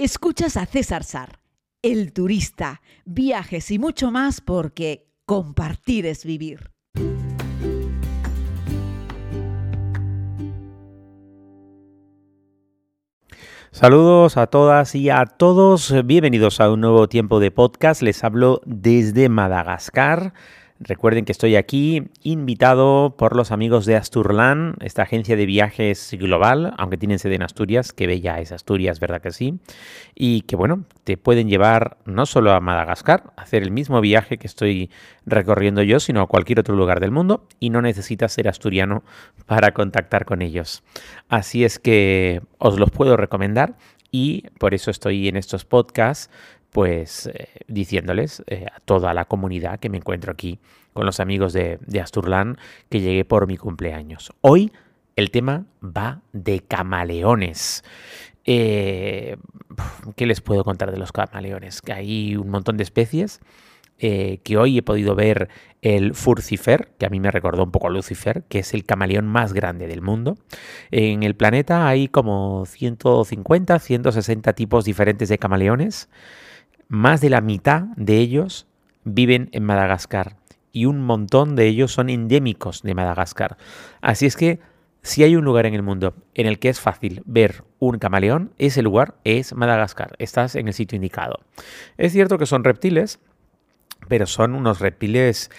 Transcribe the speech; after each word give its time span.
Escuchas 0.00 0.56
a 0.56 0.64
César 0.64 1.02
Sar, 1.02 1.40
el 1.82 2.12
turista, 2.12 2.82
viajes 3.04 3.68
y 3.72 3.80
mucho 3.80 4.12
más 4.12 4.40
porque 4.40 5.08
compartir 5.26 6.06
es 6.06 6.24
vivir. 6.24 6.70
Saludos 13.72 14.36
a 14.36 14.46
todas 14.46 14.94
y 14.94 15.10
a 15.10 15.24
todos, 15.26 15.92
bienvenidos 16.04 16.60
a 16.60 16.70
un 16.70 16.80
nuevo 16.80 17.08
tiempo 17.08 17.40
de 17.40 17.50
podcast, 17.50 18.00
les 18.00 18.22
hablo 18.22 18.60
desde 18.66 19.28
Madagascar. 19.28 20.32
Recuerden 20.80 21.24
que 21.24 21.32
estoy 21.32 21.56
aquí 21.56 22.04
invitado 22.22 23.16
por 23.18 23.34
los 23.34 23.50
amigos 23.50 23.84
de 23.84 23.96
Asturlan, 23.96 24.76
esta 24.80 25.02
agencia 25.02 25.34
de 25.34 25.44
viajes 25.44 26.16
global, 26.20 26.72
aunque 26.78 26.96
tienen 26.96 27.18
sede 27.18 27.34
en 27.34 27.42
Asturias, 27.42 27.92
que 27.92 28.06
bella 28.06 28.38
es 28.38 28.52
Asturias, 28.52 29.00
¿verdad 29.00 29.20
que 29.20 29.32
sí? 29.32 29.58
Y 30.14 30.42
que 30.42 30.54
bueno, 30.54 30.84
te 31.02 31.16
pueden 31.16 31.48
llevar 31.48 31.96
no 32.04 32.26
solo 32.26 32.52
a 32.52 32.60
Madagascar, 32.60 33.32
hacer 33.36 33.64
el 33.64 33.72
mismo 33.72 34.00
viaje 34.00 34.38
que 34.38 34.46
estoy 34.46 34.88
recorriendo 35.26 35.82
yo, 35.82 35.98
sino 35.98 36.20
a 36.20 36.28
cualquier 36.28 36.60
otro 36.60 36.76
lugar 36.76 37.00
del 37.00 37.10
mundo 37.10 37.48
y 37.58 37.70
no 37.70 37.82
necesitas 37.82 38.32
ser 38.32 38.46
asturiano 38.46 39.02
para 39.46 39.72
contactar 39.72 40.26
con 40.26 40.42
ellos. 40.42 40.84
Así 41.28 41.64
es 41.64 41.80
que 41.80 42.40
os 42.58 42.78
los 42.78 42.92
puedo 42.92 43.16
recomendar 43.16 43.74
y 44.10 44.44
por 44.58 44.74
eso 44.74 44.90
estoy 44.90 45.28
en 45.28 45.36
estos 45.36 45.64
podcasts 45.64 46.30
pues 46.70 47.26
eh, 47.26 47.48
diciéndoles 47.66 48.42
eh, 48.46 48.66
a 48.72 48.80
toda 48.80 49.14
la 49.14 49.24
comunidad 49.24 49.80
que 49.80 49.88
me 49.88 49.98
encuentro 49.98 50.32
aquí 50.32 50.58
con 50.92 51.06
los 51.06 51.20
amigos 51.20 51.52
de, 51.52 51.78
de 51.86 52.04
que 52.88 53.00
llegué 53.00 53.24
por 53.24 53.46
mi 53.46 53.56
cumpleaños. 53.56 54.32
Hoy 54.40 54.72
el 55.16 55.30
tema 55.30 55.66
va 55.82 56.20
de 56.32 56.60
camaleones. 56.60 57.84
Eh, 58.44 59.36
¿Qué 60.16 60.26
les 60.26 60.40
puedo 60.40 60.64
contar 60.64 60.90
de 60.90 60.98
los 60.98 61.12
camaleones? 61.12 61.82
Que 61.82 61.92
hay 61.92 62.36
un 62.36 62.50
montón 62.50 62.76
de 62.76 62.82
especies. 62.82 63.40
que 63.98 64.56
hoy 64.56 64.78
he 64.78 64.82
podido 64.82 65.16
ver 65.16 65.48
el 65.82 66.14
Furcifer, 66.14 66.92
que 66.98 67.06
a 67.06 67.10
mí 67.10 67.18
me 67.18 67.32
recordó 67.32 67.64
un 67.64 67.72
poco 67.72 67.88
a 67.88 67.90
Lucifer, 67.90 68.44
que 68.48 68.60
es 68.60 68.72
el 68.74 68.84
camaleón 68.84 69.26
más 69.26 69.52
grande 69.52 69.88
del 69.88 70.02
mundo. 70.02 70.36
En 70.92 71.24
el 71.24 71.34
planeta 71.34 71.88
hay 71.88 72.08
como 72.08 72.64
150, 72.66 73.78
160 73.78 74.52
tipos 74.52 74.84
diferentes 74.84 75.28
de 75.28 75.38
camaleones 75.38 76.08
más 76.88 77.20
de 77.20 77.30
la 77.30 77.40
mitad 77.40 77.82
de 77.96 78.18
ellos 78.18 78.66
viven 79.04 79.48
en 79.52 79.64
Madagascar 79.64 80.36
y 80.72 80.86
un 80.86 81.00
montón 81.00 81.56
de 81.56 81.66
ellos 81.66 81.92
son 81.92 82.10
endémicos 82.10 82.82
de 82.82 82.94
Madagascar. 82.94 83.56
Así 84.00 84.26
es 84.26 84.36
que 84.36 84.60
si 85.02 85.22
hay 85.22 85.36
un 85.36 85.44
lugar 85.44 85.66
en 85.66 85.74
el 85.74 85.82
mundo 85.82 86.14
en 86.34 86.46
el 86.46 86.58
que 86.58 86.68
es 86.68 86.80
fácil 86.80 87.22
ver 87.24 87.64
un 87.78 87.98
camaleón, 87.98 88.52
ese 88.58 88.82
lugar 88.82 89.14
es 89.24 89.54
Madagascar. 89.54 90.14
Estás 90.18 90.54
en 90.54 90.68
el 90.68 90.74
sitio 90.74 90.96
indicado. 90.96 91.40
Es 91.96 92.12
cierto 92.12 92.38
que 92.38 92.46
son 92.46 92.64
reptiles, 92.64 93.20
pero 94.08 94.26
son 94.26 94.54
unos 94.54 94.80
reptiles 94.80 95.50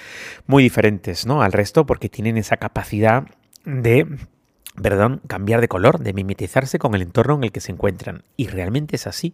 muy 0.45 0.63
diferentes 0.63 1.25
¿no? 1.25 1.41
al 1.41 1.51
resto 1.51 1.85
porque 1.85 2.09
tienen 2.09 2.37
esa 2.37 2.57
capacidad 2.57 3.23
de 3.65 4.07
perdón, 4.81 5.21
cambiar 5.27 5.61
de 5.61 5.67
color, 5.67 5.99
de 5.99 6.13
mimetizarse 6.13 6.79
con 6.79 6.95
el 6.95 7.01
entorno 7.01 7.35
en 7.35 7.45
el 7.45 7.51
que 7.51 7.61
se 7.61 7.71
encuentran. 7.71 8.23
Y 8.37 8.47
realmente 8.47 8.95
es 8.95 9.07
así. 9.07 9.33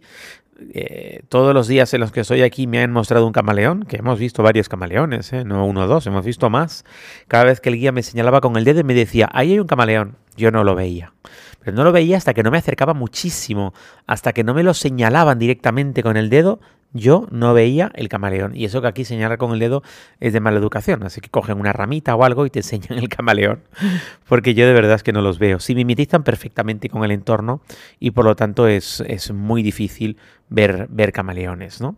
Eh, 0.72 1.20
todos 1.28 1.52
los 1.52 1.68
días 1.68 1.92
en 1.92 2.00
los 2.00 2.12
que 2.12 2.20
estoy 2.20 2.42
aquí 2.42 2.66
me 2.66 2.82
han 2.82 2.90
mostrado 2.90 3.26
un 3.26 3.32
camaleón, 3.32 3.84
que 3.84 3.96
hemos 3.96 4.18
visto 4.18 4.42
varios 4.42 4.68
camaleones, 4.68 5.32
¿eh? 5.32 5.44
no 5.44 5.66
uno 5.66 5.82
o 5.84 5.86
dos, 5.86 6.06
hemos 6.06 6.24
visto 6.24 6.48
más. 6.48 6.84
Cada 7.28 7.44
vez 7.44 7.60
que 7.60 7.68
el 7.68 7.76
guía 7.76 7.92
me 7.92 8.02
señalaba 8.02 8.40
con 8.40 8.56
el 8.56 8.64
dedo 8.64 8.80
y 8.80 8.84
me 8.84 8.94
decía, 8.94 9.28
ahí 9.32 9.52
hay 9.52 9.58
un 9.58 9.66
camaleón, 9.66 10.16
yo 10.36 10.50
no 10.50 10.64
lo 10.64 10.74
veía. 10.74 11.12
Pero 11.60 11.76
no 11.76 11.84
lo 11.84 11.92
veía 11.92 12.16
hasta 12.16 12.32
que 12.32 12.42
no 12.42 12.50
me 12.50 12.58
acercaba 12.58 12.94
muchísimo, 12.94 13.74
hasta 14.06 14.32
que 14.32 14.44
no 14.44 14.54
me 14.54 14.62
lo 14.62 14.72
señalaban 14.72 15.38
directamente 15.38 16.02
con 16.02 16.16
el 16.16 16.30
dedo, 16.30 16.60
yo 16.92 17.26
no 17.30 17.54
veía 17.54 17.90
el 17.94 18.08
camaleón. 18.08 18.56
Y 18.56 18.64
eso 18.64 18.80
que 18.80 18.88
aquí 18.88 19.04
señalar 19.04 19.38
con 19.38 19.52
el 19.52 19.58
dedo 19.58 19.82
es 20.20 20.32
de 20.32 20.40
mala 20.40 20.58
educación. 20.58 21.02
Así 21.02 21.20
que 21.20 21.28
cogen 21.28 21.58
una 21.58 21.72
ramita 21.72 22.14
o 22.14 22.24
algo 22.24 22.46
y 22.46 22.50
te 22.50 22.60
enseñan 22.60 22.98
el 22.98 23.08
camaleón. 23.08 23.60
Porque 24.28 24.54
yo 24.54 24.66
de 24.66 24.72
verdad 24.72 24.94
es 24.94 25.02
que 25.02 25.12
no 25.12 25.22
los 25.22 25.38
veo. 25.38 25.60
Si 25.60 25.74
mimetizan 25.74 26.22
perfectamente 26.22 26.88
con 26.88 27.04
el 27.04 27.10
entorno 27.10 27.60
y 28.00 28.12
por 28.12 28.24
lo 28.24 28.36
tanto 28.36 28.66
es, 28.66 29.02
es 29.06 29.32
muy 29.32 29.62
difícil 29.62 30.16
ver, 30.48 30.86
ver 30.90 31.12
camaleones. 31.12 31.80
¿no? 31.80 31.96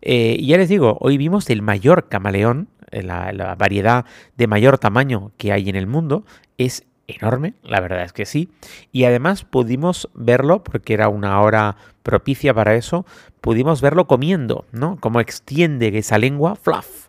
Eh, 0.00 0.36
y 0.38 0.46
ya 0.48 0.56
les 0.56 0.68
digo, 0.68 0.96
hoy 1.00 1.18
vimos 1.18 1.50
el 1.50 1.62
mayor 1.62 2.08
camaleón, 2.08 2.68
eh, 2.90 3.02
la, 3.02 3.32
la 3.32 3.54
variedad 3.54 4.06
de 4.36 4.46
mayor 4.46 4.78
tamaño 4.78 5.32
que 5.36 5.52
hay 5.52 5.68
en 5.68 5.76
el 5.76 5.86
mundo. 5.86 6.24
Es 6.56 6.84
enorme, 7.08 7.54
la 7.62 7.80
verdad 7.80 8.02
es 8.04 8.12
que 8.12 8.26
sí. 8.26 8.50
Y 8.92 9.04
además 9.04 9.44
pudimos 9.44 10.08
verlo, 10.14 10.62
porque 10.62 10.94
era 10.94 11.08
una 11.08 11.40
hora 11.40 11.76
propicia 12.02 12.54
para 12.54 12.76
eso, 12.76 13.04
pudimos 13.40 13.80
verlo 13.80 14.06
comiendo, 14.06 14.66
¿no? 14.70 14.96
Como 15.00 15.20
extiende 15.20 15.96
esa 15.98 16.18
lengua, 16.18 16.54
fluff, 16.54 17.08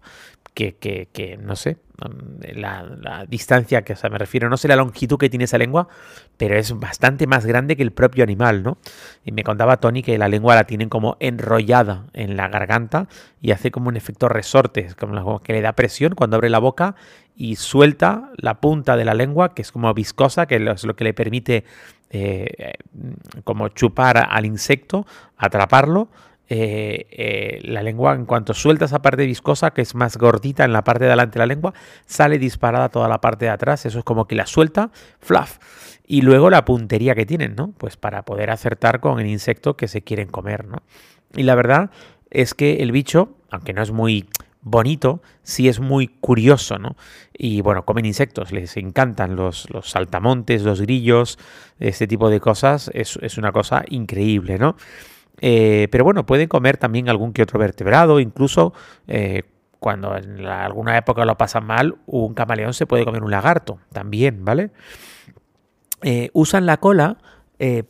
que, 0.54 0.76
que, 0.76 1.08
que 1.12 1.38
no 1.38 1.56
sé, 1.56 1.78
la, 2.56 3.26
distancia 3.28 3.84
que 3.84 3.96
me 4.10 4.18
refiero, 4.18 4.50
no 4.50 4.58
sé 4.58 4.68
la 4.68 4.76
longitud 4.76 5.18
que 5.18 5.30
tiene 5.30 5.46
esa 5.46 5.58
lengua, 5.58 5.88
pero 6.38 6.56
es 6.58 6.78
bastante 6.78 7.28
más 7.28 7.46
grande 7.46 7.76
que 7.76 7.84
el 7.84 7.92
propio 7.92 8.24
animal, 8.24 8.64
¿no? 8.64 8.78
Y 9.26 9.32
me 9.32 9.44
contaba 9.44 9.78
Tony 9.78 10.02
que 10.02 10.18
la 10.18 10.28
lengua 10.28 10.56
la 10.56 10.66
tienen 10.66 10.90
como 10.90 11.18
enrollada 11.20 12.06
en 12.14 12.38
la 12.38 12.48
garganta 12.48 13.08
y 13.42 13.52
hace 13.52 13.72
como 13.72 13.90
un 13.90 13.98
efecto 13.98 14.30
resorte, 14.30 14.88
como 14.98 15.42
que 15.42 15.54
le 15.54 15.62
da 15.62 15.74
presión 15.74 16.16
cuando 16.16 16.38
abre 16.38 16.50
la 16.50 16.60
boca 16.60 16.96
y 17.40 17.56
suelta 17.56 18.32
la 18.36 18.60
punta 18.60 18.98
de 18.98 19.06
la 19.06 19.14
lengua, 19.14 19.54
que 19.54 19.62
es 19.62 19.72
como 19.72 19.94
viscosa, 19.94 20.46
que 20.46 20.58
es 20.58 20.84
lo 20.84 20.96
que 20.98 21.06
le 21.06 21.14
permite 21.14 21.64
eh, 22.10 22.74
como 23.46 23.70
chupar 23.70 24.28
al 24.30 24.46
insecto, 24.46 25.08
atraparlo 25.38 26.10
eh, 26.50 27.08
eh, 27.12 27.62
la 27.64 27.82
lengua, 27.82 28.14
en 28.14 28.26
cuanto 28.26 28.54
suelta 28.54 28.84
esa 28.86 29.02
parte 29.02 29.26
viscosa, 29.26 29.72
que 29.72 29.82
es 29.82 29.96
más 29.96 30.18
gordita 30.18 30.66
en 30.66 30.74
la 30.74 30.84
parte 30.84 31.06
de 31.06 31.12
delante 31.12 31.40
de 31.40 31.40
la 31.40 31.46
lengua, 31.46 31.74
sale 32.06 32.40
disparada 32.40 32.90
toda 32.90 33.08
la 33.08 33.22
parte 33.22 33.46
de 33.46 33.52
atrás. 33.52 33.86
Eso 33.86 34.00
es 34.00 34.04
como 34.04 34.28
que 34.28 34.36
la 34.36 34.46
suelta, 34.46 34.92
fluff. 35.22 35.60
Y 36.06 36.24
luego 36.24 36.50
la 36.50 36.66
puntería 36.66 37.16
que 37.16 37.26
tienen, 37.26 37.56
¿no? 37.56 37.72
Pues 37.78 37.96
para 37.96 38.26
poder 38.26 38.50
acertar 38.50 39.00
con 39.00 39.22
el 39.22 39.28
insecto 39.28 39.78
que 39.78 39.88
se 39.88 40.02
quieren 40.02 40.28
comer, 40.28 40.66
¿no? 40.66 40.80
Y 41.36 41.44
la 41.44 41.56
verdad 41.56 41.90
es 42.32 42.54
que 42.54 42.84
el 42.84 42.92
bicho, 42.92 43.38
aunque 43.50 43.72
no 43.72 43.82
es 43.82 43.92
muy 43.92 44.28
bonito, 44.62 45.22
sí 45.44 45.70
es 45.70 45.80
muy 45.80 46.08
curioso, 46.08 46.78
¿no? 46.78 46.96
Y 47.34 47.62
bueno, 47.62 47.86
comen 47.86 48.06
insectos, 48.06 48.52
les 48.52 48.76
encantan 48.78 49.36
los, 49.36 49.70
los 49.70 49.90
saltamontes, 49.90 50.64
los 50.64 50.82
grillos, 50.82 51.40
este 51.80 52.08
tipo 52.08 52.30
de 52.30 52.40
cosas, 52.40 52.92
es, 52.94 53.18
es 53.22 53.38
una 53.38 53.52
cosa 53.52 53.84
increíble, 53.88 54.58
¿no? 54.58 54.76
Eh, 55.42 55.88
pero 55.92 56.04
bueno, 56.04 56.26
pueden 56.26 56.48
comer 56.48 56.78
también 56.78 57.10
algún 57.10 57.34
que 57.34 57.44
otro 57.44 57.60
vertebrado, 57.60 58.20
incluso 58.20 58.74
eh, 59.08 59.44
cuando 59.80 60.16
en 60.18 60.46
alguna 60.46 60.98
época 60.98 61.24
lo 61.26 61.38
pasan 61.38 61.66
mal, 61.66 61.96
un 62.06 62.34
camaleón 62.34 62.74
se 62.74 62.86
puede 62.86 63.06
comer 63.06 63.24
un 63.24 63.32
lagarto 63.32 63.80
también, 63.94 64.44
¿vale? 64.44 64.72
Eh, 66.02 66.30
usan 66.34 66.66
la 66.66 66.78
cola 66.78 67.18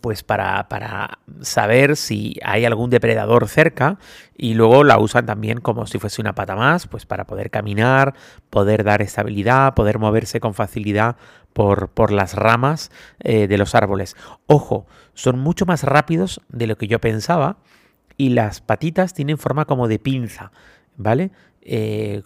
pues 0.02 0.24
para, 0.24 0.68
para, 0.68 1.19
saber 1.41 1.96
si 1.96 2.38
hay 2.44 2.66
algún 2.66 2.90
depredador 2.90 3.47
cerca 3.47 4.00
y 4.35 4.56
luego 4.56 4.84
la 4.84 4.97
usan 5.00 5.28
también 5.28 5.62
como 5.62 5.85
si 5.85 6.00
fuese 6.00 6.22
una 6.22 6.34
pata 6.34 6.56
más, 6.56 6.88
pues 6.88 7.06
para 7.06 7.25
poder 7.25 7.52
caminar, 7.52 8.16
poder 8.50 8.84
dar 8.84 9.02
estabilidad, 9.02 9.75
poder 9.75 10.00
moverse 10.00 10.40
con 10.40 10.56
facilidad 10.56 11.18
por, 11.53 11.90
por 11.90 12.12
las 12.12 12.34
ramas 12.34 12.90
de 13.24 13.57
los 13.57 13.75
árboles. 13.75 14.16
Ojo, 14.47 14.88
son 15.13 15.38
mucho 15.38 15.66
más 15.66 15.84
rápidos 15.84 16.41
de 16.50 16.66
lo 16.66 16.78
que 16.78 16.88
yo 16.88 17.00
pensaba 17.00 17.57
y 18.19 18.30
las 18.30 18.59
patitas 18.59 19.13
tienen 19.13 19.38
forma 19.38 19.66
como 19.66 19.88
de 19.88 19.97
pinza, 19.97 20.51
¿vale? 20.97 21.31
Eh, 21.72 22.24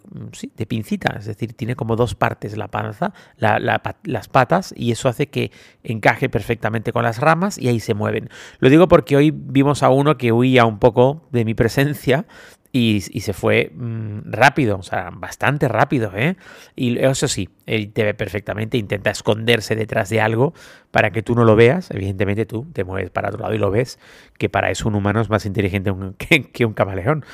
de 0.55 0.65
pincita, 0.65 1.17
es 1.19 1.25
decir, 1.25 1.51
tiene 1.53 1.75
como 1.75 1.97
dos 1.97 2.15
partes 2.15 2.55
la 2.55 2.69
panza, 2.69 3.11
las 3.37 4.27
patas, 4.29 4.73
y 4.77 4.91
eso 4.91 5.09
hace 5.09 5.27
que 5.27 5.51
encaje 5.83 6.29
perfectamente 6.29 6.93
con 6.93 7.03
las 7.03 7.19
ramas 7.19 7.57
y 7.57 7.67
ahí 7.67 7.81
se 7.81 7.93
mueven. 7.93 8.29
Lo 8.59 8.69
digo 8.69 8.87
porque 8.87 9.17
hoy 9.17 9.31
vimos 9.31 9.83
a 9.83 9.89
uno 9.89 10.17
que 10.17 10.31
huía 10.31 10.63
un 10.63 10.79
poco 10.79 11.27
de 11.33 11.43
mi 11.43 11.55
presencia 11.55 12.25
y, 12.71 13.01
se 13.01 13.33
fue 13.33 13.71
mm, 13.75 14.31
rápido, 14.31 14.77
o 14.77 14.81
sea, 14.81 15.11
bastante 15.13 15.67
rápido, 15.67 16.11
¿eh? 16.15 16.37
Y 16.75 16.97
eso 16.97 17.27
sí, 17.27 17.49
él 17.67 17.93
te 17.93 18.03
ve 18.03 18.13
perfectamente, 18.15 18.77
intenta 18.77 19.11
esconderse 19.11 19.75
detrás 19.75 20.09
de 20.09 20.21
algo 20.21 20.53
para 20.89 21.11
que 21.11 21.21
tú 21.21 21.35
no 21.35 21.43
lo 21.43 21.55
veas, 21.55 21.91
evidentemente 21.91 22.47
tú 22.47 22.65
te 22.73 22.83
mueves 22.83 23.11
para 23.11 23.29
otro 23.29 23.41
lado 23.41 23.53
y 23.53 23.59
lo 23.59 23.69
ves, 23.69 23.99
que 24.39 24.49
para 24.49 24.71
eso 24.71 24.87
un 24.87 24.95
humano 24.95 25.21
es 25.21 25.29
más 25.29 25.45
inteligente 25.45 25.93
que, 26.53 26.65
un 26.65 26.73
camaleón 26.73 27.25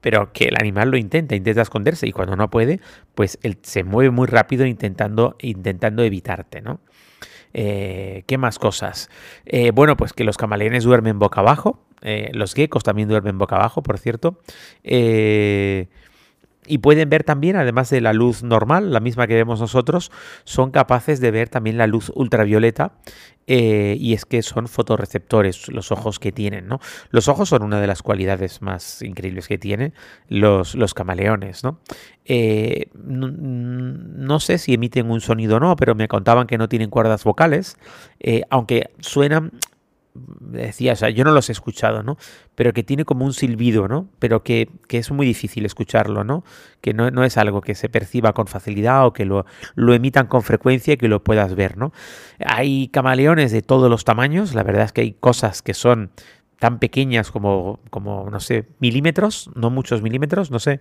pero 0.00 0.32
que 0.32 0.44
el 0.44 0.56
animal 0.60 0.90
lo 0.90 0.96
intenta, 0.96 1.34
intenta 1.34 1.62
esconderse 1.62 2.06
y 2.06 2.12
cuando 2.12 2.36
no 2.36 2.50
puede, 2.50 2.80
pues 3.14 3.38
él 3.42 3.58
se 3.62 3.84
mueve 3.84 4.10
muy 4.10 4.26
rápido 4.26 4.66
intentando, 4.66 5.36
intentando 5.40 6.02
evitarte, 6.02 6.60
¿no? 6.60 6.80
Eh, 7.52 8.24
¿Qué 8.26 8.38
más 8.38 8.58
cosas? 8.58 9.08
Eh, 9.46 9.70
bueno, 9.70 9.96
pues 9.96 10.12
que 10.12 10.24
los 10.24 10.36
camaleones 10.36 10.84
duermen 10.84 11.18
boca 11.18 11.40
abajo, 11.40 11.86
eh, 12.02 12.30
los 12.32 12.54
geckos 12.54 12.84
también 12.84 13.08
duermen 13.08 13.38
boca 13.38 13.56
abajo, 13.56 13.82
por 13.82 13.98
cierto. 13.98 14.38
Eh, 14.84 15.88
y 16.66 16.78
pueden 16.78 17.08
ver 17.08 17.24
también, 17.24 17.56
además 17.56 17.90
de 17.90 18.00
la 18.00 18.12
luz 18.12 18.42
normal, 18.42 18.92
la 18.92 19.00
misma 19.00 19.26
que 19.26 19.34
vemos 19.34 19.60
nosotros, 19.60 20.10
son 20.44 20.70
capaces 20.70 21.20
de 21.20 21.30
ver 21.30 21.48
también 21.48 21.78
la 21.78 21.86
luz 21.86 22.10
ultravioleta. 22.14 22.92
Eh, 23.48 23.96
y 24.00 24.12
es 24.12 24.24
que 24.24 24.42
son 24.42 24.66
fotorreceptores 24.66 25.68
los 25.68 25.92
ojos 25.92 26.18
que 26.18 26.32
tienen, 26.32 26.66
¿no? 26.66 26.80
Los 27.10 27.28
ojos 27.28 27.48
son 27.50 27.62
una 27.62 27.80
de 27.80 27.86
las 27.86 28.02
cualidades 28.02 28.60
más 28.60 29.02
increíbles 29.02 29.46
que 29.46 29.56
tienen 29.56 29.94
los, 30.28 30.74
los 30.74 30.94
camaleones, 30.94 31.62
¿no? 31.62 31.78
Eh, 32.24 32.86
no, 32.96 34.40
sé 34.40 34.58
si 34.58 34.74
emiten 34.74 35.08
un 35.08 35.20
sonido 35.20 35.58
o 35.58 35.60
no, 35.60 35.76
pero 35.76 35.94
me 35.94 36.08
contaban 36.08 36.48
que 36.48 36.58
no 36.58 36.68
tienen 36.68 36.90
cuerdas 36.90 37.22
vocales, 37.22 37.76
eh, 38.18 38.42
aunque 38.50 38.90
suenan 38.98 39.52
decía, 40.40 40.92
o 40.92 40.96
sea, 40.96 41.10
yo 41.10 41.24
no 41.24 41.32
los 41.32 41.48
he 41.48 41.52
escuchado, 41.52 42.02
¿no? 42.02 42.16
Pero 42.54 42.72
que 42.72 42.82
tiene 42.82 43.04
como 43.04 43.24
un 43.24 43.32
silbido, 43.32 43.88
¿no? 43.88 44.08
Pero 44.18 44.42
que, 44.42 44.68
es 44.88 45.10
muy 45.10 45.26
difícil 45.26 45.64
escucharlo, 45.64 46.24
¿no? 46.24 46.44
Que 46.80 46.94
no, 46.94 47.10
no, 47.10 47.24
es 47.24 47.36
algo 47.36 47.60
que 47.60 47.74
se 47.74 47.88
perciba 47.88 48.32
con 48.32 48.46
facilidad 48.46 49.06
o 49.06 49.12
que 49.12 49.24
lo, 49.24 49.46
lo, 49.74 49.94
emitan 49.94 50.26
con 50.26 50.42
frecuencia 50.42 50.94
y 50.94 50.96
que 50.96 51.08
lo 51.08 51.22
puedas 51.22 51.54
ver, 51.54 51.76
¿no? 51.76 51.92
Hay 52.44 52.88
camaleones 52.88 53.52
de 53.52 53.62
todos 53.62 53.90
los 53.90 54.04
tamaños, 54.04 54.54
la 54.54 54.62
verdad 54.62 54.84
es 54.84 54.92
que 54.92 55.02
hay 55.02 55.12
cosas 55.12 55.62
que 55.62 55.74
son 55.74 56.10
tan 56.58 56.78
pequeñas 56.78 57.30
como, 57.30 57.80
como 57.90 58.30
no 58.30 58.40
sé, 58.40 58.66
milímetros, 58.78 59.50
no 59.54 59.70
muchos 59.70 60.02
milímetros, 60.02 60.50
no 60.50 60.58
sé, 60.58 60.80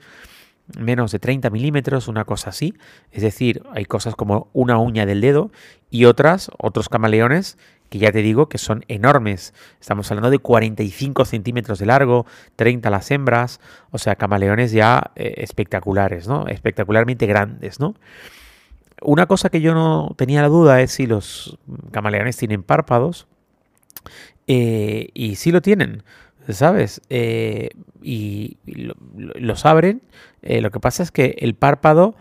menos 0.78 1.12
de 1.12 1.20
30 1.20 1.50
milímetros, 1.50 2.08
una 2.08 2.26
cosa 2.26 2.50
así. 2.50 2.74
Es 3.12 3.22
decir, 3.22 3.64
hay 3.72 3.86
cosas 3.86 4.16
como 4.16 4.50
una 4.54 4.78
uña 4.78 5.06
del 5.06 5.22
dedo 5.22 5.52
y 5.90 6.06
otras, 6.06 6.50
otros 6.58 6.90
camaleones 6.90 7.58
que 7.90 8.00
ya 8.00 8.12
te 8.12 8.22
digo 8.22 8.50
que 8.50 8.58
son 8.58 8.84
enormes. 8.88 9.54
Estamos 9.80 10.10
hablando 10.12 10.30
de 10.30 10.40
45 10.40 11.26
centímetros 11.26 11.80
de 11.80 11.86
largo, 11.86 12.26
30 12.56 12.90
las 12.90 13.12
hembras, 13.12 13.60
o 13.92 13.98
sea, 13.98 14.16
camaleones 14.16 14.72
ya 14.72 15.12
eh, 15.16 15.36
espectaculares, 15.38 16.28
¿no? 16.28 16.48
Espectacularmente 16.48 17.26
grandes, 17.26 17.80
¿no? 17.80 17.96
Una 19.02 19.28
cosa 19.28 19.50
que 19.50 19.62
yo 19.62 19.74
no 19.74 20.14
tenía 20.18 20.42
la 20.42 20.48
duda 20.48 20.82
es 20.82 20.92
si 20.92 21.06
los 21.06 21.60
camaleones 21.92 22.38
tienen 22.38 22.64
párpados. 22.64 23.28
Eh, 24.48 25.10
y 25.14 25.36
sí 25.36 25.52
lo 25.52 25.62
tienen, 25.62 26.04
¿sabes? 26.50 27.02
Eh, 27.10 27.70
y, 28.02 28.58
los 28.66 29.66
abren. 29.66 30.02
lo 30.44 30.70
que 30.70 30.80
pasa 30.80 31.02
es 31.02 31.12
que 31.12 31.36
el 31.40 31.56
párpado 31.56 32.16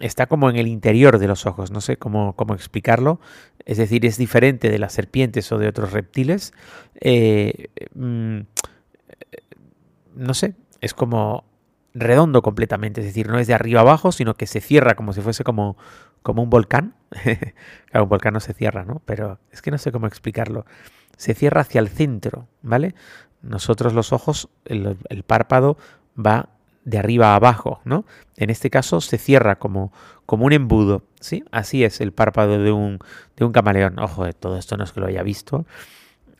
está 0.00 0.26
como 0.26 0.50
en 0.50 0.56
el 0.56 0.66
interior 0.66 1.18
de 1.18 1.26
los 1.26 1.46
ojos, 1.46 1.70
no 1.70 1.80
sé 1.80 1.96
cómo, 1.96 2.34
cómo 2.34 2.54
explicarlo, 2.54 3.20
es 3.66 3.78
decir, 3.78 4.06
es 4.06 4.16
diferente 4.16 4.70
de 4.70 4.78
las 4.78 4.92
serpientes 4.92 5.50
o 5.50 5.58
de 5.58 5.66
otros 5.66 5.92
reptiles. 5.92 6.54
Eh, 7.00 7.68
mm, 7.94 8.38
no 10.14 10.34
sé, 10.34 10.54
es 10.80 10.94
como 10.94 11.44
redondo 11.92 12.42
completamente, 12.42 13.00
es 13.00 13.06
decir, 13.06 13.28
no 13.28 13.38
es 13.38 13.48
de 13.48 13.54
arriba 13.54 13.80
abajo, 13.80 14.12
sino 14.12 14.34
que 14.34 14.46
se 14.46 14.60
cierra 14.60 14.94
como 14.94 15.12
si 15.12 15.20
fuese 15.20 15.42
como, 15.42 15.76
como 16.22 16.44
un 16.44 16.50
volcán. 16.50 16.94
claro, 17.90 18.04
un 18.04 18.08
volcán 18.08 18.34
no 18.34 18.40
se 18.40 18.54
cierra, 18.54 18.84
¿no? 18.84 19.02
Pero 19.04 19.40
es 19.50 19.62
que 19.62 19.72
no 19.72 19.78
sé 19.78 19.90
cómo 19.90 20.06
explicarlo. 20.06 20.64
Se 21.16 21.34
cierra 21.34 21.62
hacia 21.62 21.80
el 21.80 21.88
centro, 21.88 22.46
¿vale? 22.62 22.94
Nosotros 23.42 23.94
los 23.94 24.12
ojos, 24.12 24.48
el, 24.64 24.96
el 25.08 25.22
párpado 25.24 25.76
va 26.16 26.55
de 26.86 26.98
arriba 26.98 27.32
a 27.32 27.34
abajo, 27.34 27.80
¿no? 27.84 28.06
En 28.36 28.48
este 28.48 28.70
caso 28.70 29.00
se 29.00 29.18
cierra 29.18 29.58
como, 29.58 29.92
como 30.24 30.46
un 30.46 30.52
embudo, 30.52 31.02
¿sí? 31.20 31.44
Así 31.50 31.82
es 31.84 32.00
el 32.00 32.12
párpado 32.12 32.62
de 32.62 32.70
un, 32.70 33.00
de 33.36 33.44
un 33.44 33.52
camaleón. 33.52 33.98
Ojo, 33.98 34.32
todo 34.32 34.56
esto 34.56 34.76
no 34.76 34.84
es 34.84 34.92
que 34.92 35.00
lo 35.00 35.06
haya 35.06 35.24
visto. 35.24 35.66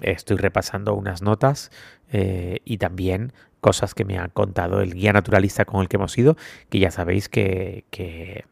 Estoy 0.00 0.36
repasando 0.36 0.94
unas 0.94 1.20
notas 1.20 1.72
eh, 2.12 2.60
y 2.64 2.78
también 2.78 3.32
cosas 3.60 3.92
que 3.92 4.04
me 4.04 4.18
ha 4.18 4.28
contado 4.28 4.80
el 4.80 4.94
guía 4.94 5.12
naturalista 5.12 5.64
con 5.64 5.80
el 5.80 5.88
que 5.88 5.96
hemos 5.96 6.16
ido, 6.16 6.36
que 6.70 6.78
ya 6.78 6.92
sabéis 6.92 7.28
que, 7.28 7.84
que, 7.90 8.44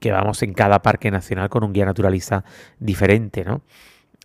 que 0.00 0.12
vamos 0.12 0.42
en 0.42 0.54
cada 0.54 0.80
parque 0.80 1.10
nacional 1.10 1.50
con 1.50 1.62
un 1.62 1.74
guía 1.74 1.84
naturalista 1.84 2.44
diferente, 2.78 3.44
¿no? 3.44 3.60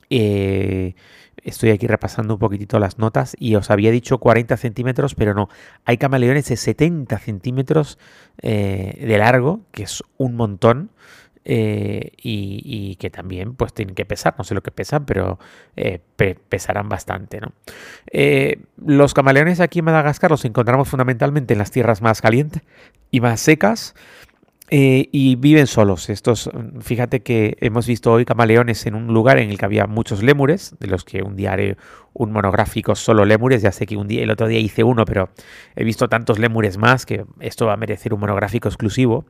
Eh, 0.10 0.96
estoy 1.44 1.72
aquí 1.72 1.88
repasando 1.88 2.36
un 2.36 2.40
poquitito 2.40 2.80
las 2.80 2.98
notas 2.98 3.36
y 3.40 3.56
os 3.56 3.70
había 3.72 3.92
dicho 3.92 4.18
40 4.18 4.58
centímetros, 4.58 5.16
pero 5.16 5.34
no, 5.34 5.50
hay 5.86 5.98
camaleones 5.98 6.50
de 6.50 6.58
70 6.58 7.18
centímetros 7.20 7.98
eh, 8.42 9.06
de 9.06 9.18
largo, 9.18 9.62
que 9.72 9.84
es 9.84 10.04
un 10.18 10.36
montón. 10.36 10.92
Eh, 11.52 12.12
y, 12.22 12.96
que 12.98 13.10
también 13.10 13.56
pues 13.56 13.74
tienen 13.74 13.96
que 13.96 14.06
pesar, 14.06 14.36
no 14.38 14.44
sé 14.44 14.54
lo 14.54 14.62
que 14.62 14.70
pesan, 14.70 15.06
pero 15.06 15.40
pesarán 16.48 16.90
bastante. 16.90 17.40
¿no? 17.40 17.54
los 18.86 19.14
camaleones 19.16 19.60
aquí 19.60 19.80
en 19.80 19.86
Madagascar 19.86 20.30
los 20.30 20.46
encontramos 20.46 20.90
fundamentalmente 20.90 21.54
en 21.54 21.60
las 21.60 21.72
tierras 21.72 22.04
más 22.04 22.22
calientes 22.22 22.62
y 23.10 23.22
más 23.22 23.40
secas. 23.40 23.96
Eh, 24.72 25.10
y 25.12 25.36
viven 25.36 25.66
solos. 25.66 26.10
Estos, 26.10 26.50
fíjate 26.82 27.24
que 27.24 27.58
hemos 27.60 27.88
visto 27.88 28.12
hoy 28.12 28.24
camaleones 28.24 28.86
en 28.86 28.94
un 28.94 29.08
lugar 29.08 29.40
en 29.40 29.50
el 29.50 29.58
que 29.58 29.66
había 29.66 29.88
muchos 29.88 30.22
lémures, 30.22 30.76
de 30.80 30.88
los 30.88 31.04
que 31.04 31.24
un 31.24 31.36
día 31.36 31.54
haré 31.54 31.78
un 32.14 32.32
monográfico 32.32 32.94
solo 32.96 33.26
lémures. 33.26 33.64
Ya 33.64 33.72
sé 33.72 33.88
que 33.88 33.98
un 33.98 34.08
día, 34.08 34.22
el 34.22 34.30
otro 34.30 34.48
día 34.48 34.60
hice 34.60 34.84
uno, 34.84 35.06
pero 35.06 35.30
he 35.76 35.84
visto 35.84 36.08
tantos 36.08 36.38
lémures 36.38 36.78
más 36.78 37.08
que 37.08 37.26
esto 37.40 37.66
va 37.66 37.74
a 37.74 37.78
merecer 37.78 38.14
un 38.14 38.20
monográfico 38.20 38.68
exclusivo. 38.68 39.26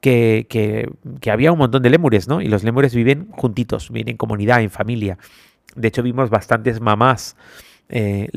Que, 0.00 0.46
que, 0.48 1.30
había 1.30 1.52
un 1.52 1.58
montón 1.58 1.82
de 1.82 1.88
lémures, 1.88 2.28
¿no? 2.28 2.42
Y 2.42 2.48
los 2.48 2.62
lémures 2.62 2.94
viven 2.94 3.28
juntitos, 3.30 3.90
viven 3.90 4.10
en 4.10 4.16
comunidad, 4.18 4.60
en 4.60 4.70
familia. 4.70 5.16
De 5.74 5.88
hecho, 5.88 6.02
vimos 6.02 6.28
bastantes 6.28 6.82
mamás 6.82 7.36
eh, 7.88 8.28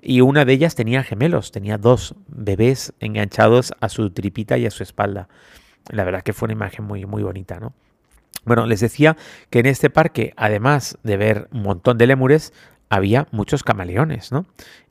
y 0.00 0.20
una 0.20 0.44
de 0.44 0.52
ellas 0.52 0.74
tenía 0.76 1.02
gemelos, 1.02 1.50
tenía 1.50 1.78
dos 1.78 2.14
bebés 2.28 2.92
enganchados 3.00 3.72
a 3.80 3.88
su 3.88 4.10
tripita 4.10 4.58
y 4.58 4.66
a 4.66 4.70
su 4.70 4.82
espalda. 4.84 5.28
La 5.90 6.04
verdad 6.04 6.22
que 6.22 6.32
fue 6.32 6.46
una 6.46 6.54
imagen 6.54 6.84
muy, 6.84 7.06
muy 7.06 7.22
bonita, 7.22 7.58
¿no? 7.58 7.72
Bueno, 8.44 8.66
les 8.66 8.80
decía 8.80 9.16
que 9.50 9.60
en 9.60 9.66
este 9.66 9.90
parque, 9.90 10.34
además 10.36 10.98
de 11.02 11.16
ver 11.16 11.48
un 11.52 11.62
montón 11.62 11.96
de 11.98 12.06
lémures, 12.06 12.52
había 12.88 13.28
muchos 13.30 13.62
camaleones, 13.62 14.32
¿no? 14.32 14.46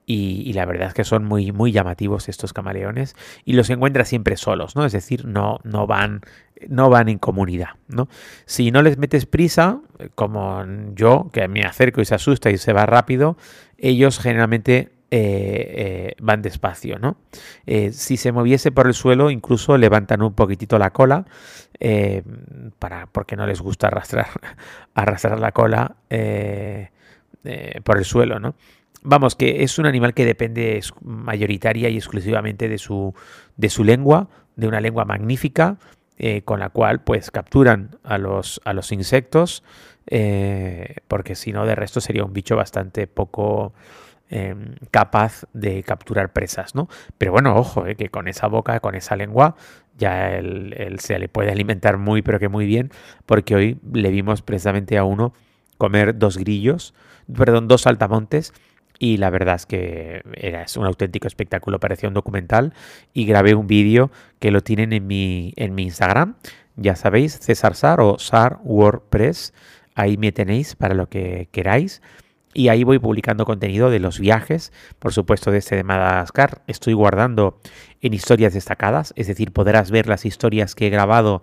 Y, 0.08 0.52
la 0.54 0.66
verdad 0.66 0.90
es 0.90 0.94
que 0.94 1.04
son 1.06 1.24
muy, 1.24 1.54
muy 1.54 1.72
llamativos 1.72 2.28
estos 2.28 2.52
camaleones 2.52 3.16
y 3.46 3.54
los 3.54 3.70
encuentras 3.70 4.10
siempre 4.10 4.36
solos, 4.36 4.76
¿no? 4.76 4.84
Es 4.86 4.92
decir, 4.92 5.26
no, 5.26 5.60
no, 5.64 5.88
van, 5.88 6.22
no 6.68 6.90
van 6.90 7.08
en 7.08 7.18
comunidad, 7.18 7.76
¿no? 7.88 8.10
Si 8.46 8.72
no 8.72 8.82
les 8.82 8.98
metes 8.98 9.26
prisa, 9.26 9.80
como 10.16 10.66
yo, 10.96 11.30
que 11.32 11.48
me 11.48 11.62
acerco 11.62 12.02
y 12.02 12.06
se 12.06 12.16
asusta 12.16 12.50
y 12.50 12.58
se 12.58 12.74
va 12.74 12.86
rápido, 12.86 13.38
ellos 13.78 14.20
generalmente 14.20 14.92
eh, 15.14 15.74
eh, 15.76 16.16
van 16.22 16.42
despacio, 16.42 16.98
¿no? 16.98 17.18
Eh, 17.66 17.92
si 17.92 18.16
se 18.16 18.32
moviese 18.32 18.72
por 18.72 18.88
el 18.88 18.94
suelo, 18.94 19.30
incluso 19.30 19.78
levantan 19.78 20.22
un 20.22 20.34
poquitito 20.34 20.80
la 20.80 20.92
cola, 20.92 21.26
para, 22.80 23.08
porque 23.08 23.36
no 23.36 23.46
les 23.46 23.60
gusta 23.60 23.88
arrastrar, 23.88 24.30
arrastrar 24.96 25.38
la 25.42 25.52
cola 25.52 25.98
por 27.84 27.98
el 27.98 28.06
suelo, 28.06 28.40
¿no? 28.40 28.56
Vamos, 29.04 29.36
que 29.36 29.64
es 29.64 29.78
un 29.80 29.86
animal 29.86 30.14
que 30.14 30.26
depende 30.26 30.80
mayoritaria 31.02 31.90
y 31.90 31.98
exclusivamente 31.98 32.70
de 32.70 32.78
su, 32.78 33.14
de 33.58 33.70
su 33.70 33.84
lengua, 33.84 34.30
de 34.56 34.70
una 34.70 34.80
lengua 34.80 35.04
magnífica, 35.04 35.78
con 36.46 36.62
la 36.62 36.70
cual 36.70 37.04
pues 37.04 37.32
capturan 37.32 37.98
a 38.04 38.18
los, 38.18 38.62
a 38.64 38.72
los 38.72 38.94
insectos, 38.94 39.64
porque 41.10 41.36
si 41.36 41.52
no, 41.52 41.66
de 41.66 41.76
resto 41.76 42.00
sería 42.00 42.24
un 42.24 42.32
bicho 42.32 42.56
bastante 42.56 43.08
poco 43.08 43.74
Em, 44.34 44.76
capaz 44.92 45.44
de 45.52 45.84
capturar 45.84 46.32
presas, 46.32 46.74
¿no? 46.74 46.88
Pero 47.18 47.34
bueno, 47.34 47.54
ojo, 47.58 47.86
eh, 47.86 47.96
que 47.98 48.08
con 48.08 48.30
esa 48.30 48.48
boca, 48.48 48.80
con 48.80 48.96
esa 48.96 49.18
lengua, 49.18 49.58
ya 49.98 50.32
él, 50.32 50.96
se 51.00 51.20
le 51.20 51.28
puede 51.28 51.52
alimentar 51.52 51.98
muy, 51.98 52.22
pero 52.22 52.40
que 52.40 52.48
muy 52.48 52.66
bien, 52.66 52.92
porque 53.26 53.56
hoy 53.56 53.80
le 53.92 54.10
vimos 54.10 54.42
precisamente 54.42 54.98
a 54.98 55.04
uno 55.04 55.34
comer 55.78 56.18
dos 56.18 56.38
grillos, 56.38 56.94
perdón, 57.36 57.68
dos 57.68 57.82
saltamontes, 57.82 58.54
y 59.00 59.18
la 59.18 59.30
verdad 59.32 59.56
es 59.56 59.66
que 59.66 60.22
era 60.36 60.66
un 60.78 60.86
auténtico 60.86 61.28
espectáculo, 61.28 61.82
parecía 61.82 62.08
un 62.08 62.16
documental, 62.16 62.74
y 63.14 63.26
grabé 63.26 63.54
un 63.54 63.68
vídeo 63.68 64.12
que 64.40 64.52
lo 64.52 64.62
tienen 64.62 64.94
en 64.94 65.08
mi, 65.08 65.52
en 65.58 65.76
mi 65.76 65.84
Instagram, 65.84 66.36
ya 66.78 66.96
sabéis, 66.96 67.38
César 67.38 67.76
Sar 67.76 68.00
o 68.00 68.18
Sar 68.18 68.60
WordPress, 68.64 69.54
ahí 69.94 70.16
me 70.16 70.32
tenéis 70.32 70.78
para 70.78 70.94
lo 70.94 71.10
que 71.10 71.50
queráis. 71.52 72.02
Y 72.54 72.68
ahí 72.68 72.84
voy 72.84 73.00
publicando 73.00 73.46
contenido 73.46 73.90
de 73.90 74.00
los 74.00 74.20
viajes, 74.20 74.74
por 75.00 75.14
supuesto 75.14 75.52
de 75.52 75.60
este 75.60 75.76
de 75.76 75.84
Madagascar. 75.84 76.62
Estoy 76.68 76.94
guardando 76.94 77.60
en 78.02 78.14
historias 78.14 78.54
destacadas, 78.54 79.14
es 79.16 79.28
decir, 79.28 79.52
podrás 79.52 79.90
ver 79.90 80.08
las 80.08 80.26
historias 80.26 80.76
que 80.76 80.88
he 80.88 80.90
grabado 80.90 81.42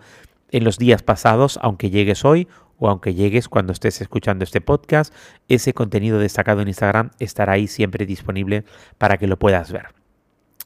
en 0.51 0.65
los 0.65 0.79
días 0.79 1.03
pasados, 1.03 1.59
aunque 1.63 1.91
llegues 1.91 2.25
hoy 2.25 2.49
o 2.79 2.89
aunque 2.89 3.15
llegues 3.15 3.49
cuando 3.49 3.73
estés 3.73 4.01
escuchando 4.01 4.45
este 4.45 4.61
podcast. 4.61 5.15
Ese 5.49 5.73
contenido 5.73 6.19
destacado 6.19 6.61
en 6.61 6.69
Instagram 6.69 7.11
estará 7.19 7.55
ahí 7.55 7.67
siempre 7.67 8.07
disponible 8.07 8.65
para 8.99 9.17
que 9.17 9.27
lo 9.27 9.39
puedas 9.39 9.73
ver. 9.73 9.98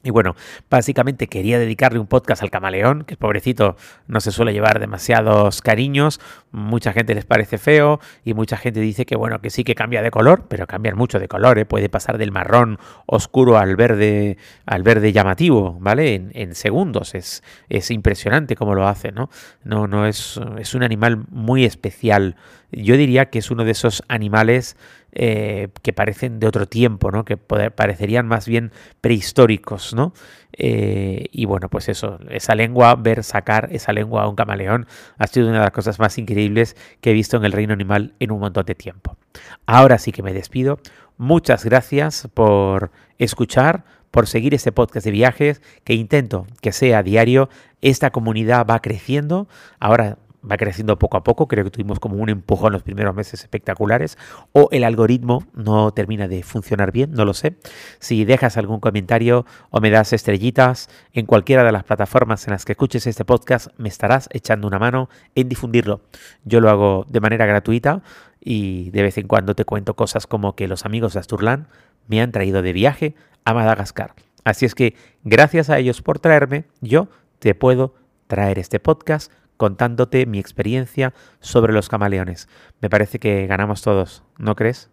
Y 0.05 0.09
bueno, 0.09 0.35
básicamente 0.69 1.27
quería 1.27 1.57
dedicarle 1.57 1.97
un 1.97 2.07
podcast 2.07 2.43
al 2.43 2.51
camaleón, 2.51 3.05
que 3.05 3.15
pobrecito 3.15 3.77
no 4.05 4.19
se 4.19 4.33
suele 4.33 4.51
llevar 4.51 4.81
demasiados 4.81 5.61
cariños, 5.61 6.19
mucha 6.51 6.91
gente 6.91 7.15
les 7.15 7.23
parece 7.23 7.57
feo 7.57 8.01
y 8.25 8.33
mucha 8.33 8.57
gente 8.57 8.81
dice 8.81 9.05
que 9.05 9.15
bueno, 9.15 9.39
que 9.39 9.49
sí 9.49 9.63
que 9.63 9.75
cambia 9.75 10.01
de 10.01 10.11
color, 10.11 10.47
pero 10.49 10.67
cambian 10.67 10.97
mucho 10.97 11.19
de 11.19 11.29
color, 11.29 11.57
¿eh? 11.57 11.65
puede 11.65 11.87
pasar 11.87 12.17
del 12.17 12.33
marrón 12.33 12.79
oscuro 13.05 13.57
al 13.57 13.77
verde, 13.77 14.37
al 14.65 14.83
verde 14.83 15.13
llamativo, 15.13 15.77
¿vale? 15.79 16.15
En, 16.33 16.53
segundos, 16.53 17.15
es, 17.15 17.41
es 17.69 17.89
impresionante 17.89 18.57
cómo 18.57 18.75
lo 18.75 18.85
hace, 18.87 19.13
¿no? 19.13 19.29
No, 19.63 19.87
no 19.87 20.05
es, 20.05 20.37
es 20.59 20.75
un 20.75 20.83
animal 20.83 21.25
muy 21.29 21.63
especial. 21.63 22.35
Yo 22.71 22.97
diría 22.97 23.29
que 23.29 23.39
es 23.39 23.51
uno 23.51 23.63
de 23.63 23.71
esos 23.71 24.03
animales 24.09 24.75
eh, 25.15 25.69
que 25.81 25.93
parecen 25.93 26.39
de 26.39 26.47
otro 26.47 26.67
tiempo, 26.67 27.11
¿no? 27.11 27.23
que 27.23 27.37
parecerían 27.37 28.27
más 28.27 28.47
bien 28.47 28.71
prehistóricos. 29.01 29.93
¿no? 29.93 30.13
Eh, 30.53 31.27
y 31.31 31.45
bueno, 31.45 31.69
pues 31.69 31.89
eso, 31.89 32.19
esa 32.29 32.55
lengua, 32.55 32.95
ver 32.95 33.23
sacar 33.23 33.69
esa 33.71 33.93
lengua 33.93 34.23
a 34.23 34.27
un 34.27 34.35
camaleón 34.35 34.87
ha 35.17 35.27
sido 35.27 35.47
una 35.47 35.59
de 35.59 35.65
las 35.65 35.71
cosas 35.71 35.99
más 35.99 36.17
increíbles 36.17 36.75
que 37.01 37.11
he 37.11 37.13
visto 37.13 37.37
en 37.37 37.45
el 37.45 37.51
reino 37.51 37.73
animal 37.73 38.13
en 38.19 38.31
un 38.31 38.39
montón 38.39 38.65
de 38.65 38.75
tiempo. 38.75 39.17
Ahora 39.65 39.97
sí 39.97 40.11
que 40.11 40.23
me 40.23 40.33
despido. 40.33 40.79
Muchas 41.17 41.63
gracias 41.63 42.27
por 42.33 42.91
escuchar, 43.19 43.85
por 44.11 44.27
seguir 44.27 44.53
este 44.53 44.71
podcast 44.71 45.05
de 45.05 45.11
viajes 45.11 45.61
que 45.83 45.93
intento 45.93 46.47
que 46.61 46.71
sea 46.71 47.03
diario. 47.03 47.49
Esta 47.81 48.11
comunidad 48.11 48.65
va 48.65 48.81
creciendo. 48.81 49.47
Ahora 49.79 50.17
va 50.49 50.57
creciendo 50.57 50.99
poco 50.99 51.17
a 51.17 51.23
poco, 51.23 51.47
creo 51.47 51.63
que 51.63 51.71
tuvimos 51.71 51.99
como 51.99 52.17
un 52.17 52.29
empujón 52.29 52.67
en 52.67 52.73
los 52.73 52.83
primeros 52.83 53.15
meses 53.15 53.41
espectaculares, 53.41 54.17
o 54.51 54.69
el 54.71 54.83
algoritmo 54.83 55.45
no 55.53 55.91
termina 55.91 56.27
de 56.27 56.43
funcionar 56.43 56.91
bien, 56.91 57.11
no 57.11 57.25
lo 57.25 57.33
sé. 57.33 57.55
Si 57.99 58.25
dejas 58.25 58.57
algún 58.57 58.79
comentario 58.79 59.45
o 59.69 59.79
me 59.79 59.89
das 59.89 60.13
estrellitas 60.13 60.89
en 61.13 61.25
cualquiera 61.25 61.63
de 61.63 61.71
las 61.71 61.83
plataformas 61.83 62.47
en 62.47 62.51
las 62.51 62.65
que 62.65 62.73
escuches 62.73 63.07
este 63.07 63.25
podcast, 63.25 63.67
me 63.77 63.89
estarás 63.89 64.29
echando 64.31 64.67
una 64.67 64.79
mano 64.79 65.09
en 65.35 65.49
difundirlo. 65.49 66.01
Yo 66.43 66.59
lo 66.59 66.69
hago 66.69 67.05
de 67.09 67.19
manera 67.19 67.45
gratuita 67.45 68.01
y 68.39 68.89
de 68.91 69.03
vez 69.03 69.17
en 69.17 69.27
cuando 69.27 69.55
te 69.55 69.65
cuento 69.65 69.95
cosas 69.95 70.27
como 70.27 70.55
que 70.55 70.67
los 70.67 70.85
amigos 70.85 71.13
de 71.13 71.19
Asturlan 71.19 71.67
me 72.07 72.21
han 72.21 72.31
traído 72.31 72.61
de 72.61 72.73
viaje 72.73 73.15
a 73.45 73.53
Madagascar. 73.53 74.13
Así 74.43 74.65
es 74.65 74.75
que 74.75 74.95
gracias 75.23 75.69
a 75.69 75.79
ellos 75.79 76.01
por 76.01 76.19
traerme, 76.19 76.65
yo 76.81 77.07
te 77.39 77.55
puedo 77.55 77.95
traer 78.27 78.59
este 78.59 78.79
podcast 78.79 79.31
contándote 79.63 80.25
mi 80.25 80.39
experiencia 80.39 81.13
sobre 81.39 81.71
los 81.71 81.87
camaleones. 81.87 82.49
Me 82.81 82.89
parece 82.89 83.17
que 83.17 83.47
ganamos 83.47 83.81
todos, 83.81 84.21
¿no 84.37 84.57
crees? 84.57 84.89